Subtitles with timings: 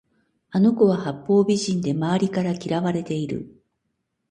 [0.49, 3.61] あの子は八方美人で周りから嫌われている